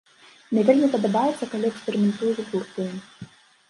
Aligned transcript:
Мне 0.53 0.63
вельмі 0.69 0.87
падабаецца, 0.95 1.51
калі 1.53 1.71
эксперыментуюць 1.71 2.45
гурты. 2.53 2.93